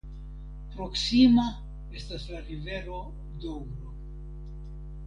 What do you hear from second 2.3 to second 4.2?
la rivero Doŭro.